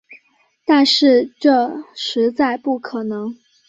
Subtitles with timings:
[0.65, 3.37] 但是这实在不可能